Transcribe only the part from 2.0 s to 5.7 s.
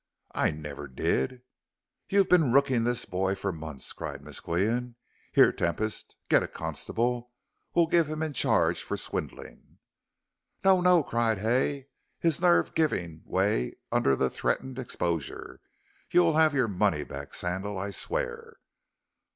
"You've been rooking this boy for months," cried Miss Qian. "Here,